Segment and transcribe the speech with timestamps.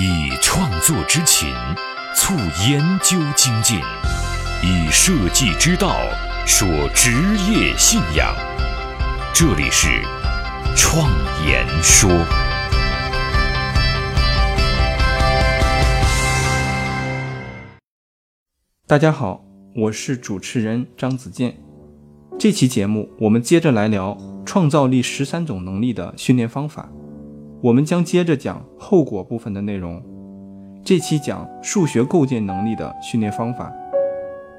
[0.00, 1.52] 以创作之情
[2.14, 2.32] 促
[2.70, 3.80] 研究精进，
[4.62, 5.96] 以设计之道
[6.46, 7.10] 说职
[7.50, 8.32] 业信仰。
[9.34, 9.88] 这里是
[10.76, 11.10] 创
[11.44, 12.08] 言说。
[18.86, 19.44] 大家好，
[19.74, 21.58] 我是主持人张子健。
[22.38, 26.88] 这期节目我们接着来聊创造力十三种能力的训练方法。
[27.60, 30.00] 我们将接着讲后果部分的内容。
[30.84, 33.72] 这期讲数学构建能力的训练方法。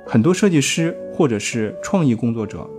[0.05, 2.69] 很多设计师或者是创意工作者，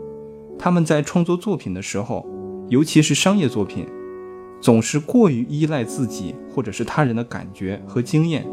[0.58, 2.26] 他们在创作作品的时候，
[2.68, 3.86] 尤其是商业作品，
[4.60, 8.44] 总是过于依赖自己或者是他人的感觉和经验。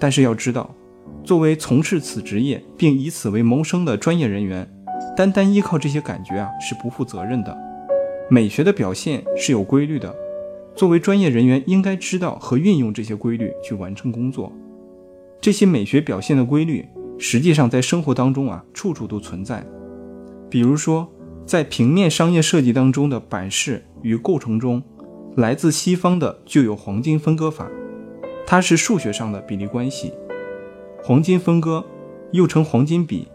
[0.00, 0.74] 但是要知道，
[1.22, 4.68] 作为从事此职业并以此为谋生的专业人员，
[5.16, 7.56] 单单依靠这些感觉啊是不负责任的。
[8.28, 10.12] 美学的表现是有规律的。
[10.78, 14.52] 作为专业人员，应该知道和运用这些规律去完成工作。
[15.40, 16.86] 这些美学表现的规律，
[17.18, 19.66] 实际上在生活当中啊，处处都存在。
[20.48, 21.12] 比如说，
[21.44, 24.80] 在平面商业设计当中的版式与构成中，
[25.34, 27.68] 来自西方的就有黄金分割法，
[28.46, 30.12] 它是数学上的比例关系。
[31.02, 31.84] 黄金分割
[32.30, 33.26] 又称黄金比，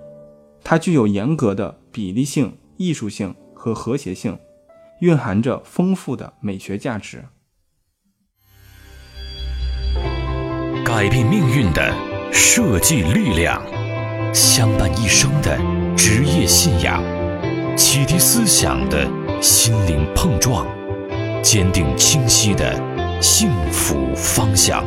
[0.63, 4.37] 它具有严格的比例性、艺术性和和谐性，
[5.03, 7.25] 蕴含着丰富的美学价值。
[10.85, 11.93] 改变命运的
[12.31, 13.61] 设计力量，
[14.33, 15.57] 相伴一生的
[15.97, 17.03] 职业信仰，
[17.75, 19.05] 启迪思想的
[19.41, 20.65] 心灵碰撞，
[21.43, 22.73] 坚定清晰的
[23.21, 24.85] 幸福方向。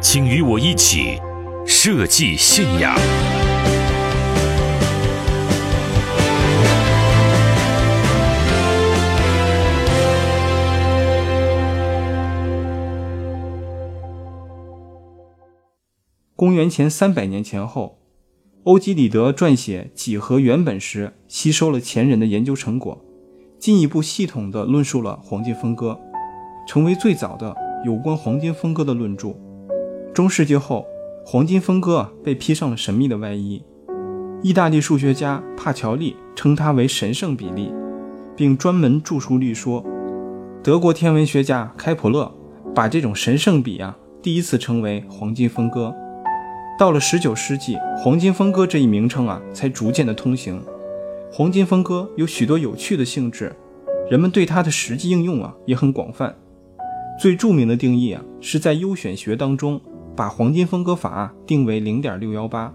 [0.00, 1.20] 请与我一起
[1.64, 2.98] 设计信仰。
[16.38, 17.98] 公元前三百年前后，
[18.62, 23.04] 欧几里得撰写几何原本时，吸收了前人的研究成果，
[23.58, 25.98] 进一步系统地论述了黄金分割，
[26.68, 27.52] 成为最早的
[27.84, 29.34] 有关黄金分割的论著。
[30.14, 30.86] 中世纪后，
[31.26, 33.60] 黄金分割被披上了神秘的外衣。
[34.40, 37.72] 意大利数学家帕乔利称它为神圣比例，
[38.36, 39.84] 并专门著书立说。
[40.62, 42.32] 德国天文学家开普勒
[42.72, 45.92] 把这种神圣比啊，第一次称为黄金分割。
[46.78, 50.62] 到了十九世纪，黄金分割这一名称啊，才逐渐的通行。
[51.32, 53.52] 黄金分割有许多有趣的性质，
[54.08, 56.32] 人们对它的实际应用啊也很广泛。
[57.20, 59.80] 最著名的定义啊，是在优选学当中
[60.14, 62.72] 把黄金分割法定为零点六幺八，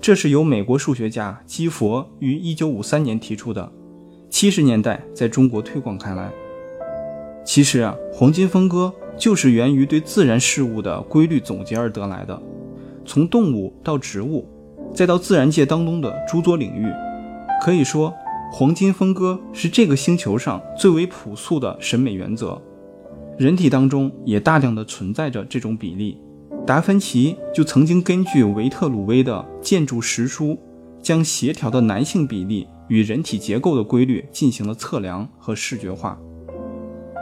[0.00, 3.70] 这是由美国数学家基佛于一九五三年提出的，
[4.30, 6.30] 七十年代在中国推广开来。
[7.44, 12.42] 其实啊，黄金分割就是源于对自然事物的规律总结而得来的。
[13.08, 14.46] 从动物到植物，
[14.94, 16.92] 再到自然界当中的诸多领域，
[17.62, 18.14] 可以说，
[18.52, 22.60] 黄金分割是这个星球上最为朴素的审美原则。
[23.38, 26.18] 人体当中也大量的存在着这种比例。
[26.66, 30.48] 达芬奇就曾经根据维特鲁威的《建筑实书》，
[31.00, 36.18] 将协调的男性比例与人体结构的规律进行了测量和视觉化。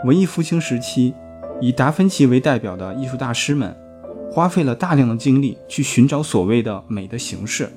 [0.04, 1.14] 文艺复兴时期，
[1.60, 3.76] 以达芬奇为代表的艺术大师们。
[4.30, 7.72] 花费了大量的精力去寻找所谓的美的形式，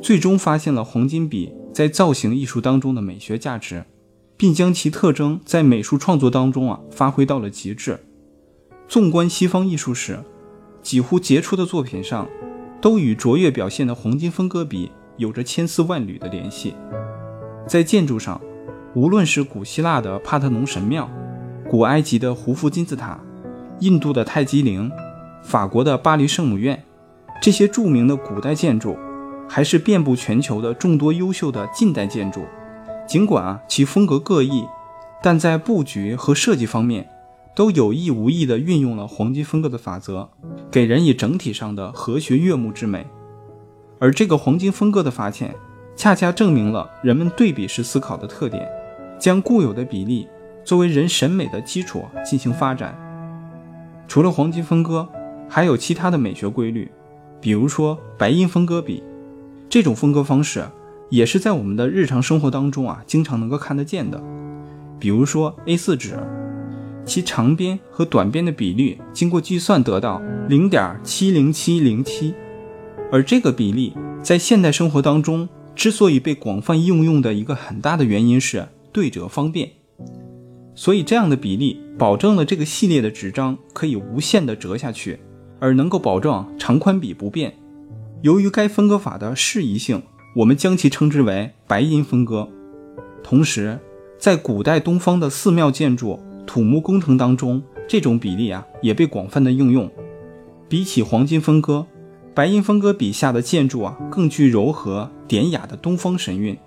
[0.00, 3.84] 最终发现了黄金比在造型艺术当中的美学价值，
[4.36, 7.98] 并将其特征在美术创作当中啊发挥到了极致。
[8.88, 10.18] 纵观西方艺术史，
[10.82, 12.26] 几乎杰出的作品上，
[12.80, 16.74] 都与卓越表现的黄金分割比有着千丝万缕的联系。
[17.66, 18.40] 在建筑上，
[18.94, 21.08] 无论是古希腊的帕特农神庙、
[21.70, 23.20] 古埃及的胡夫金字塔、
[23.80, 24.90] 印度的泰姬陵。
[25.42, 26.82] 法国的巴黎圣母院，
[27.40, 28.96] 这些著名的古代建筑，
[29.48, 32.44] 还是遍布全球的众多优秀的近代建筑。
[33.06, 34.64] 尽管啊其风格各异，
[35.22, 37.08] 但在布局和设计方面，
[37.54, 40.30] 都有意无意地运用了黄金分割的法则，
[40.70, 43.04] 给人以整体上的和谐悦目之美。
[43.98, 45.54] 而这个黄金分割的发现，
[45.96, 48.66] 恰恰证明了人们对比式思考的特点，
[49.18, 50.26] 将固有的比例
[50.64, 52.96] 作为人审美的基础进行发展。
[54.08, 55.08] 除了黄金分割，
[55.54, 56.90] 还有其他的美学规律，
[57.38, 59.02] 比如说白银分割比，
[59.68, 60.64] 这种分割方式
[61.10, 64.18] 也是在我们的日常生活当中啊，经常能够看得见的。
[64.98, 66.18] 比如说 A4 纸，
[67.04, 72.32] 其长边和短边的比率经过计算得到零点七零七零七，
[73.12, 79.68] 而这个比例在现代生活当中之所以被广泛应用的一个很大的原因是对折方便。
[80.74, 85.20] 所以这样的比例保证了这个系列的纸张可以无限的折下去，
[85.62, 87.54] 而能够保证长宽比不变。
[88.22, 90.02] 由于该分割法的适宜性，
[90.34, 92.48] 我们将其称之为白银分割。
[93.22, 93.78] 同时，
[94.18, 99.88] 在古代东方的寺庙建筑、土木工程当中，这种比例啊也被广泛的应用。
[100.68, 101.86] 比起黄金分割，
[102.34, 106.58] 白银分割笔下的建筑啊更具柔和典雅的东方神韵。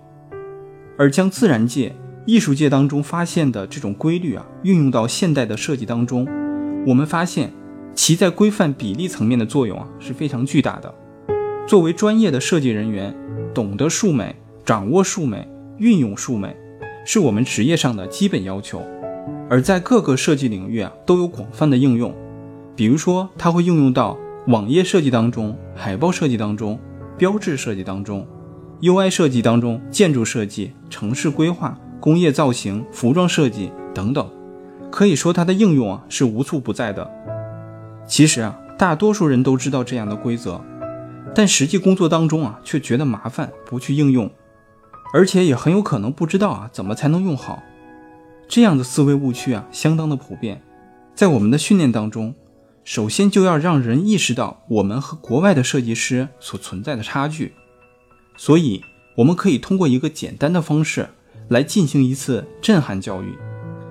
[0.96, 1.94] 而将自然界、
[2.24, 6.26] 艺术界当中发现的这种规律啊运用到现代的设计当中，
[6.86, 7.52] 我们发现
[7.96, 10.94] 其在规范比例层面的作用啊是非常巨大的。
[11.66, 13.12] 作为专业的设计人员，
[13.54, 15.48] 懂得数美、掌握数美、
[15.78, 16.54] 运用数美，
[17.06, 18.82] 是我们职业上的基本要求。
[19.48, 22.14] 而在各个设计领域啊，都有广泛的应用。
[22.76, 24.16] 比如说，它会应用到
[24.48, 26.78] 网页设计当中、海报设计当中、
[27.16, 28.26] 标志设计当中、
[28.82, 34.30] UI 设计当中、建筑设计、城市规划、工业造型、服装设计等等。
[34.92, 37.10] 可以说，它的应用啊是无处不在的。
[38.06, 40.60] 其实啊，大多数人都知道这样的规则，
[41.34, 44.30] 但实际工作当中啊却觉得麻烦，不去应用，
[45.12, 47.62] 而且也很有可能不知道啊怎么才能用好。
[48.48, 50.62] 这样的思维误区啊，相当的普遍。
[51.14, 52.34] 在我们的训练当中，
[52.84, 57.54] 首先就要让人意识到我们和国外的设计师所存在的差距。
[58.36, 58.82] 所以，
[59.16, 61.08] 我们可以通过一个简单的方式
[61.48, 63.36] 来进行一次震撼教育。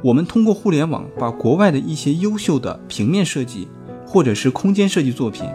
[0.04, 3.68] 我们通过互联网把国外的一些优秀的平面设计
[4.06, 5.46] 或者是空间设计作品，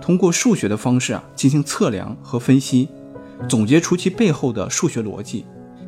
[0.00, 2.88] 通过数学的方式啊进行测量和分析，
[3.48, 5.44] 总结出其背后的数学逻辑，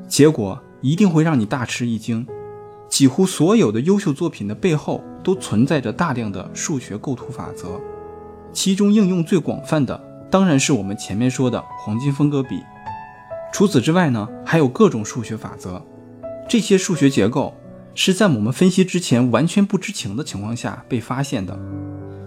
[0.06, 2.26] 结果一定会让你大吃一惊。
[2.88, 7.80] 几乎所有的优秀作品的背后都存在着大量的数学构图法则，
[8.52, 9.98] 其中应用最广泛的
[10.30, 12.60] 当然是我们前面说的黄金分割比。
[13.50, 15.82] 除此之外呢，还有各种数学法则。
[16.48, 17.54] 这些数学结构
[17.94, 21.58] 是在我们分析之前完全不知情的情况下被发现的，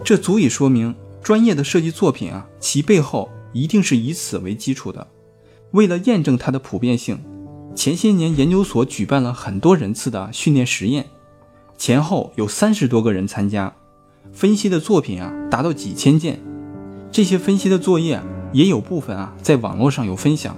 [0.03, 5.07] 这足以说明专业的设计作品啊，其背后一定是以此为基础的。
[5.71, 7.19] 为了验证它的普遍性。
[7.75, 11.07] 前些年，研究所举办了很多人次的训练实验，
[11.77, 13.73] 前后有三十多个人参加，
[14.31, 16.39] 分析的作品啊达到几千件。
[17.11, 18.21] 这些分析的作业
[18.53, 20.55] 也有部分啊在网络上有分享。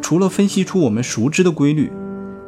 [0.00, 1.92] 除了分析出我们熟知的规律，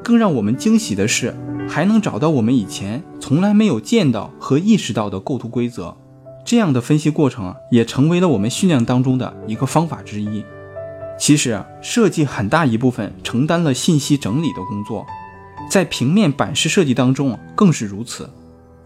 [0.03, 1.37] 更让我们惊喜的是，
[1.69, 5.95] 还能找到我们以前从来没有见到和意识到的构图规则。
[6.45, 10.43] 这样的分析过程，也成为了我们训练当中的一个方法之一。
[11.19, 15.05] 其实，设计很大一部分承担了信息整理的工作，
[15.71, 18.31] 在平面版式设计当中更是如此。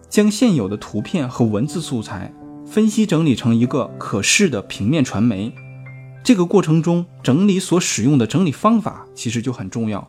[0.08, 2.31] 将现有的图片和文字素材
[2.67, 5.52] 分析整理成一个可视的平面传媒，
[6.25, 10.06] 这个过程中整理所使用的整理方法其实就很重要。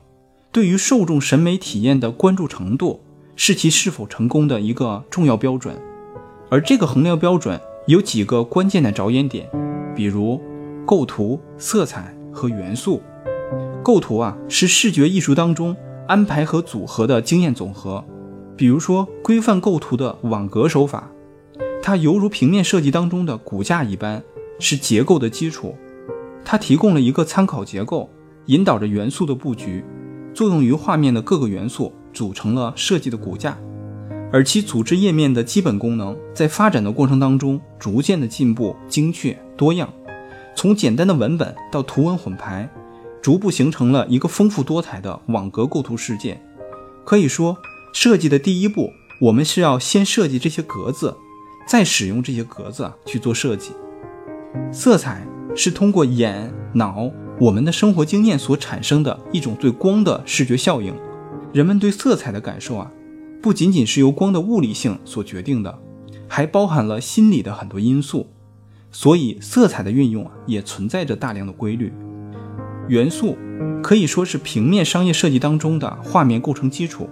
[0.54, 3.02] 对于受众审美体验的关注程度，
[3.36, 5.76] 是其是否成功的一个重要标准。
[6.50, 9.50] 而这个衡量标准有几个关键的着眼点，
[9.96, 10.40] 比如。
[10.86, 13.02] 构图、色彩和元素。
[13.82, 15.74] 构图啊，是视觉艺术当中
[16.10, 18.04] 安排和组合的经验总和。
[18.58, 21.10] 比如说，规范构图的网格手法，
[21.82, 24.22] 它犹如平面设计当中的骨架一般，
[24.60, 25.74] 是结构的基础。
[26.44, 28.10] 它提供了一个参考结构，
[28.48, 29.86] 引导着元素的布局，
[30.34, 33.58] 作用于画面的各个元素，组成了设计的骨架。
[34.32, 39.88] 而其组织页面的基本功能，在发展的过程当中逐渐的进步、精确、多样。
[40.56, 42.68] 从简单的文本到图文混排，
[43.22, 46.42] 逐步形成了一个丰富多彩的网格构图世界。
[47.06, 47.58] 可以说，
[47.94, 48.90] 设计的第一步，
[49.22, 51.16] 我们是要先设计这些格子，
[51.68, 53.72] 再使用这些格子去做设计。
[54.72, 57.10] 色彩是通过眼、脑、
[57.44, 60.94] 我们的生活经验所产生的一种对光的视觉效应。
[61.52, 62.90] 人们对色彩的感受啊，
[63.42, 65.78] 不仅仅是由光的物理性所决定的，
[66.30, 68.28] 还包含了心理的很多因素。
[68.92, 71.92] 所以，色彩的运用啊，也存在着大量的规律。
[72.88, 73.38] 元素
[73.82, 77.10] 可以说是平面商业设计当中的画面构成基础。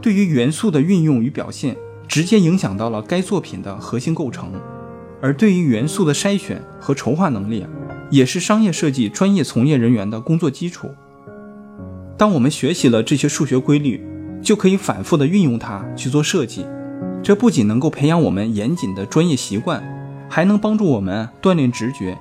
[0.00, 1.76] 对于元素的运用与表现，
[2.08, 4.50] 直接影响到了该作品的核心构成。
[5.20, 7.64] 而对于元素的筛选和筹划能力，
[8.12, 10.94] 也是商业设计专业从业人员的工作基础。
[12.16, 14.00] 当我们学习了这些数学规律，
[14.40, 16.64] 就可以反复的运用它去做设计。
[17.22, 19.82] 这不仅能够培养我们严谨的专业习惯。
[20.32, 22.18] 还能帮助我们锻炼直觉。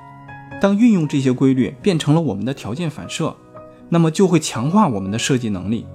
[0.59, 3.33] 当运用这些规律变成了我们的条件反射，
[3.87, 5.85] 那么就会强化我们的设计能力。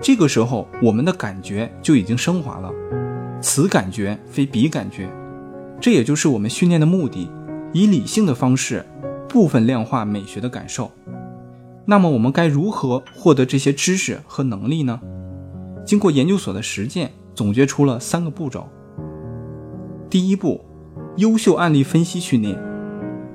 [0.00, 2.72] 这个时候，我们的感觉就已经升华了。
[3.40, 5.08] 此感觉非彼感觉，
[5.80, 7.30] 这也就是我们训练的目的，
[7.72, 8.84] 以理性的方式
[9.34, 10.92] 部分量化美学的感受。
[11.84, 15.00] 那么，我们该如何获得这些知识和能力呢？
[15.84, 18.68] 经过研究所的实践，总结出了三个步骤。
[20.08, 20.64] 第一步，
[21.16, 22.56] 优秀案例分析训练。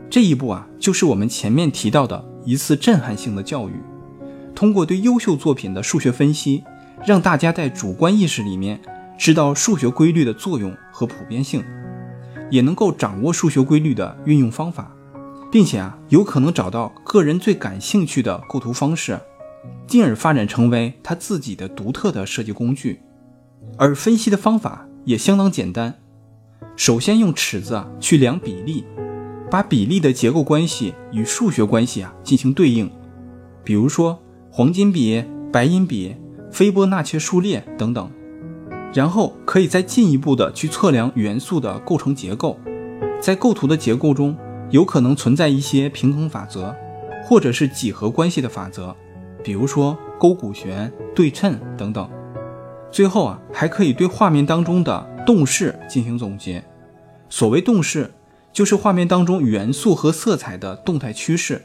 [0.10, 3.74] 这一步啊，就是我们前面提到的一次震撼性的教育。
[4.56, 6.63] 通过对优秀作品的数学分析，
[7.06, 8.79] 让大家在主观意识里面
[9.18, 11.62] 知道数学规律的作用和普遍性，
[12.50, 14.89] 也能够掌握数学规律的运用方法，
[15.51, 19.20] 并且啊，有可能找到个人最感兴趣的构图方式，
[19.88, 23.01] 进而发展成为他自己的独特的设计工具。
[23.77, 26.00] 而分析的方法也相当简单。
[26.75, 28.86] 首先用尺子啊去量比例，
[29.50, 32.89] 把比例的结构关系与数学关系啊进行对应，
[33.63, 34.20] 比如说
[34.51, 36.15] 黄金比、白银比、
[36.51, 38.10] 斐波那契数列等等。
[38.91, 42.58] 然后可以再进一步的去测量元素的构成结构，
[43.22, 44.36] 在构图的结构中
[44.70, 46.76] 有可能存在一些平衡法则，
[47.24, 48.96] 或者是几何关系的法则，
[49.44, 52.10] 比如说勾股旋、对称等等。
[52.92, 56.64] 最后啊还可以对画面当中的动势进行总结。
[57.30, 58.12] 所谓动势，
[58.52, 61.62] 就是画面当中元素和色彩的动态趋势。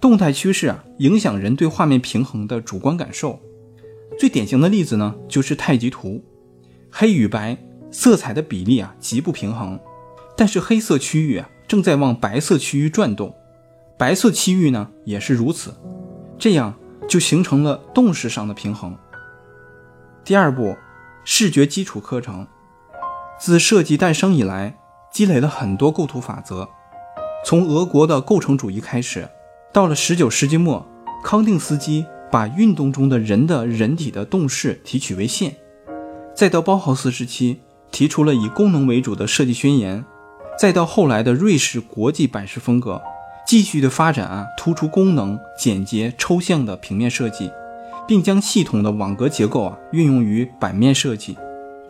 [0.00, 3.38] 动态趋势啊，影响人对画面平衡的主观感受。
[4.18, 6.22] 最典型的例子呢，就是太极图，
[6.90, 7.56] 黑与白
[7.90, 9.78] 色彩的比例啊极不平衡，
[10.36, 13.34] 但是黑色区域啊正在往白色区域转动，
[13.96, 15.74] 白色区域呢也是如此，
[16.38, 16.74] 这样
[17.08, 18.94] 就形成了动势上的平衡。
[20.22, 20.76] 第二步，
[21.24, 22.46] 视觉基础课程。
[23.40, 24.78] 自设计诞生以来，
[25.10, 26.68] 积累了很多构图法则。
[27.42, 29.26] 从俄国的构成主义开始，
[29.72, 30.86] 到了19世纪末，
[31.24, 35.56] 康定斯基把运动中的人的人体的动势提取为线，
[36.36, 40.04] 再到包豪斯时期，提出了以功能为主的设计宣言，
[40.62, 43.02] 再到后来的瑞士国际版式风格，
[43.44, 47.50] 继续的发展啊，突出功能、简洁、抽象的平面设计，
[48.06, 51.36] 并将系统的网格结构啊运用于版面设计。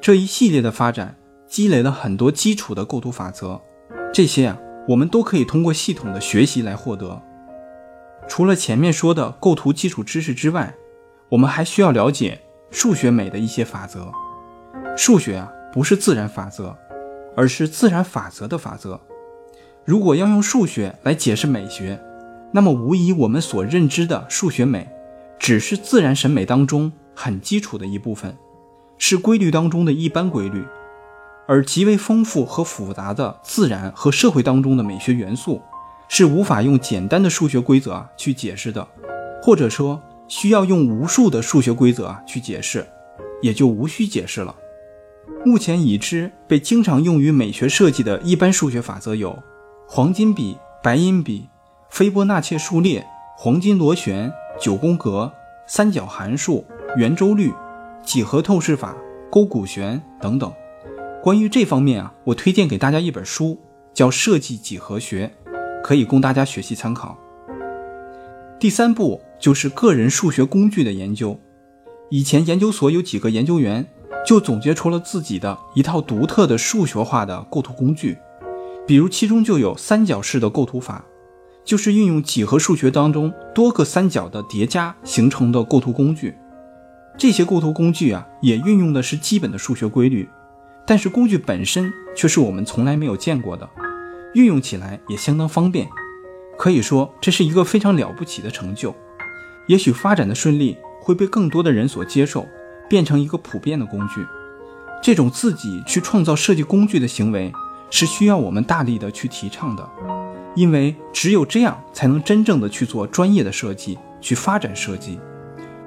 [0.01, 1.15] 这一系列的发展。
[1.47, 3.61] 积累了很多基础的构图法则，
[4.11, 7.21] 这些啊，我们都可以通过系统的学习来获得。
[8.27, 10.75] 除了前面说的构图基础知识之外，
[11.29, 14.11] 我们还需要了解数学美的一些法则。
[14.97, 16.75] 数学啊，不是自然法则，
[17.37, 19.01] 而是自然法则的法则。
[19.85, 22.01] 如果要用数学来解释美学，
[22.53, 24.89] 那么无疑我们所认知的数学美，
[25.39, 28.37] 只是自然审美当中很基础的一部分，
[28.99, 30.65] 是规律当中的一般规律。
[31.49, 35.61] 而极为丰富和复杂的自然和社会当中的美学元素，
[36.09, 38.87] 是无法用简单的数学规则去解释的，
[39.43, 42.87] 或者说需要用无数的数学规则去解释，
[43.43, 44.55] 也就无需解释了。
[45.45, 49.37] 目前已知被经常用于美学设计的一般数学法则有：
[49.87, 51.49] 黄金比、白银比、
[51.91, 53.05] 斐波那契数列、
[53.37, 55.33] 黄金螺旋、九宫格、
[55.67, 56.65] 三角函数、
[56.97, 57.53] 圆周率、
[58.05, 58.97] 几何透视法、
[59.31, 60.53] 勾股旋等等。
[61.23, 63.59] 关于这方面啊，我推荐给大家一本书，
[63.95, 65.31] 叫《设计几何学》，
[65.83, 67.17] 可以供大家学习参考。
[68.59, 71.39] 第三步就是个人数学工具的研究。
[72.11, 73.87] 以前研究所有几个研究员
[74.25, 78.17] 就总结出了自己的一套独特的数学化的构图工具，
[78.87, 81.05] 比如其中就有三角式的构图法，
[81.65, 86.35] 就是运用几何数学当中多个三角的叠加形成的构图工具。
[87.19, 90.29] 这些构图工具啊，也运用的是基本的数学规律。
[90.85, 93.69] 但是工具本身却是我们从来没有见过的，
[94.35, 95.87] 运用起来也相当方便，
[96.59, 98.95] 可以说这是一个非常了不起的成就。
[99.69, 102.47] 也许发展的顺利会被更多的人所接受，
[102.93, 104.27] 变成一个普遍的工具。
[105.03, 107.51] 这种自己去创造设计工具的行为
[107.89, 109.89] 是需要我们大力的去提倡的，
[110.55, 115.19] 因为只有这样才能真正的去做专业的设计，去发展设计。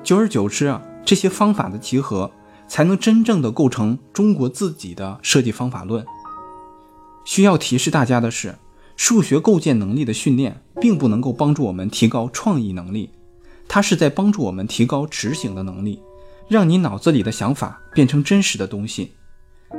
[0.01, 2.31] 久而久之啊，这些方法的集合。
[2.67, 6.03] 才能真正的构成中国自己的设计方法论。
[7.24, 8.55] 需要提示大家的是，
[8.97, 13.12] 数学构建能力的训练并不能够帮助我们提高创意能力，
[13.67, 16.01] 它是在帮助我们提高执行的能力，
[16.47, 19.13] 让你脑子里的想法变成真实的东西。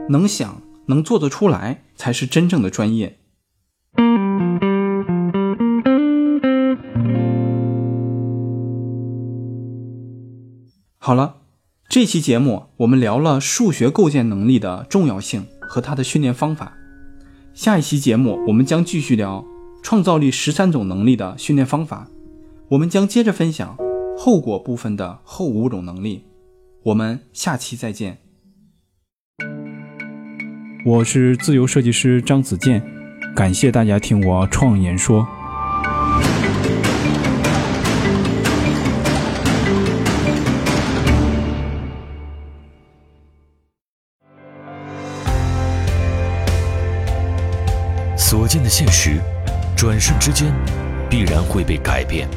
[0.09, 3.19] 能想能做得出来，才是真正的专业。
[10.99, 11.37] 好了。
[11.89, 16.77] 这期节目我们聊了数学构建能力的重要性和它的训练方法。
[17.55, 19.47] 下一期节目我们将继续聊
[19.85, 22.09] 创造力十三种能力的训练方法。
[22.71, 23.79] 我们将接着分享
[24.19, 26.25] 后果部分的后五种能力。
[26.87, 28.19] 我们下期再见。
[30.85, 32.81] 我是自由设计师张子健，
[33.35, 35.27] 感谢大家听我创言说。
[48.17, 49.19] 所见的现实，
[49.77, 50.55] 转瞬之间，
[51.11, 52.29] 必然会被改变。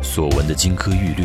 [0.00, 1.24] 所闻的金科玉律。